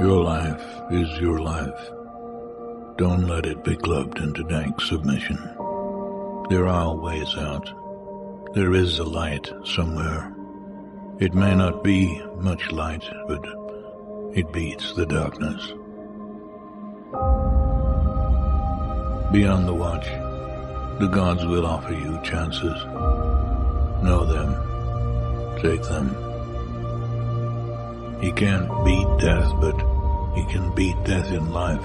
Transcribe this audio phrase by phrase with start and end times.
[0.00, 1.90] Your life is your life.
[2.96, 5.36] Don't let it be clubbed into dank submission.
[6.48, 7.70] There are ways out.
[8.54, 10.34] There is a light somewhere.
[11.20, 13.44] It may not be much light, but
[14.34, 15.62] it beats the darkness.
[19.30, 20.06] Be on the watch.
[21.00, 22.84] The gods will offer you chances.
[24.02, 25.60] Know them.
[25.60, 26.31] Take them.
[28.22, 29.76] He can't beat death, but
[30.36, 31.84] he can beat death in life,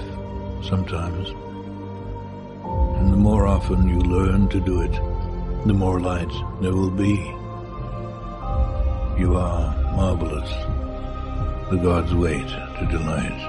[0.62, 1.30] sometimes.
[3.00, 4.92] And the more often you learn to do it,
[5.66, 6.30] the more light
[6.60, 7.16] there will be.
[9.20, 10.48] You are marvelous.
[11.70, 13.40] The gods wait to delight.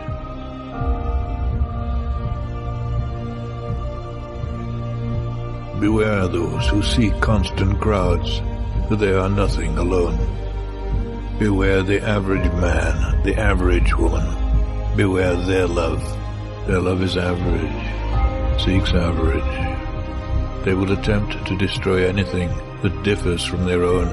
[5.80, 8.42] Beware those who seek constant crowds,
[8.88, 10.39] for they are nothing alone.
[11.40, 14.28] Beware the average man, the average woman.
[14.98, 16.04] Beware their love.
[16.68, 20.66] Their love is average, seeks average.
[20.66, 22.50] They will attempt to destroy anything
[22.82, 24.10] that differs from their own.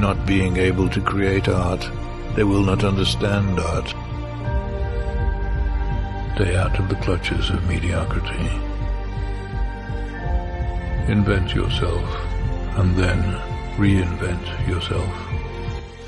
[0.00, 1.84] Not being able to create art,
[2.36, 3.88] they will not understand art.
[6.36, 8.50] Stay out of the clutches of mediocrity.
[11.10, 12.08] Invent yourself,
[12.78, 13.20] and then
[13.76, 15.33] reinvent yourself.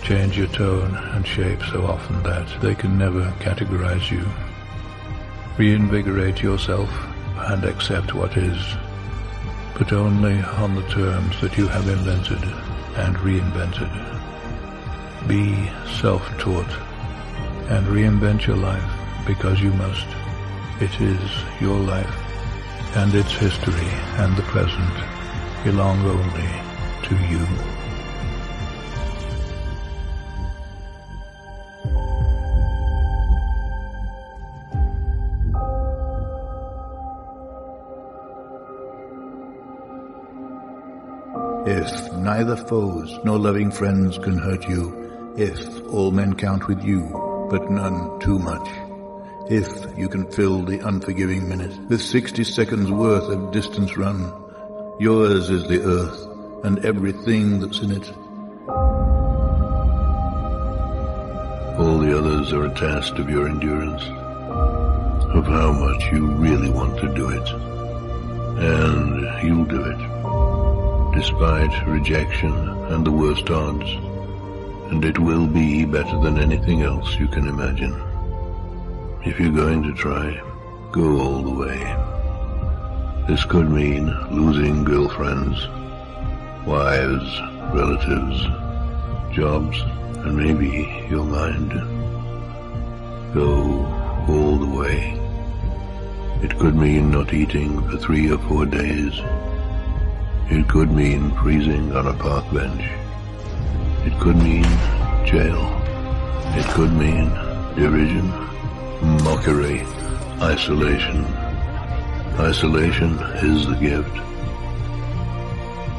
[0.06, 4.24] Change your tone and shape so often that they can never categorize you.
[5.58, 6.88] Reinvigorate yourself
[7.48, 8.76] and accept what is,
[9.76, 12.40] but only on the terms that you have invented
[12.98, 13.90] and reinvented.
[15.26, 15.68] Be
[16.00, 16.70] self-taught
[17.68, 20.06] and reinvent your life because you must.
[20.80, 22.16] It is your life
[22.94, 23.90] and its history
[24.22, 24.94] and the present
[25.64, 26.48] belong only
[27.08, 27.85] to you.
[41.68, 47.02] If neither foes nor loving friends can hurt you, if all men count with you,
[47.50, 48.68] but none too much,
[49.50, 49.66] if
[49.98, 54.32] you can fill the unforgiving minute with 60 seconds worth of distance run,
[55.00, 58.12] yours is the earth and everything that's in it.
[61.80, 64.04] All the others are a test of your endurance,
[65.34, 67.48] of how much you really want to do it.
[68.58, 70.15] And you'll do it,
[71.16, 72.52] despite rejection
[72.92, 73.90] and the worst odds.
[74.90, 77.94] And it will be better than anything else you can imagine.
[79.24, 80.38] If you're going to try,
[80.92, 81.80] go all the way.
[83.26, 85.66] This could mean losing girlfriends,
[86.66, 87.40] wives,
[87.74, 88.38] relatives,
[89.34, 89.80] jobs,
[90.22, 91.72] and maybe your mind.
[93.32, 93.86] Go
[94.28, 95.18] all the way.
[96.42, 99.14] It could mean not eating for three or four days.
[100.48, 102.84] It could mean freezing on a park bench.
[104.06, 104.62] It could mean
[105.26, 105.60] jail.
[106.54, 107.30] It could mean
[107.74, 108.28] derision,
[109.24, 109.80] mockery,
[110.40, 111.24] isolation.
[112.38, 114.16] Isolation is the gift.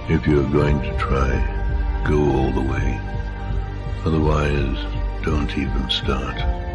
[0.10, 3.02] If you're going to try, go all the way.
[4.06, 4.78] Otherwise,
[5.26, 6.67] don't even start.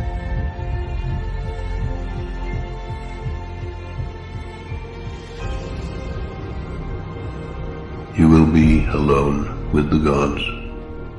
[8.15, 10.43] You will be alone with the gods,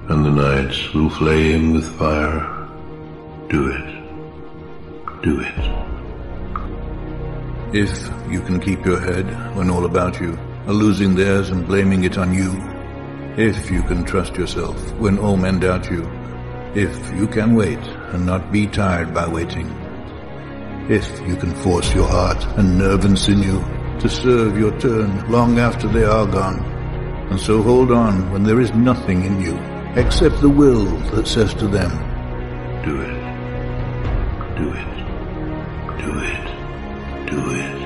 [0.10, 2.70] and the nights will flame with fire.
[3.50, 5.24] Do it.
[5.24, 5.58] Do it.
[7.74, 7.92] If
[8.32, 10.38] you can keep your head when all about you
[10.68, 12.52] are losing theirs and blaming it on you.
[13.38, 16.08] If you can trust yourself when all men doubt you.
[16.76, 17.84] If you can wait
[18.14, 19.68] and not be tired by waiting.
[20.90, 23.64] If you can force your heart and nerve and sinew
[24.00, 26.73] to serve your turn long after they are gone.
[27.30, 29.58] And so hold on when there is nothing in you
[29.96, 31.92] except the will that says to them,
[32.84, 33.20] do it,
[34.58, 34.94] do it,
[36.02, 36.46] do it,
[37.30, 37.80] do it,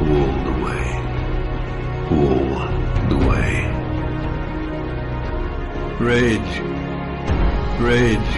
[0.00, 0.86] all the way,
[2.10, 2.56] all
[3.10, 3.52] the way.
[6.00, 6.52] Rage,
[7.80, 8.30] rage,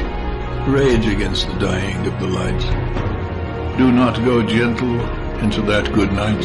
[0.68, 2.62] rage against the dying of the light.
[3.78, 5.00] Do not go gentle
[5.38, 6.44] into that good night.